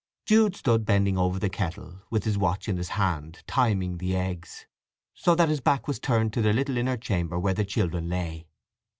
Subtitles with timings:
[0.25, 4.65] Jude stood bending over the kettle, with his watch in his hand, timing the eggs,
[5.13, 8.47] so that his back was turned to the little inner chamber where the children lay.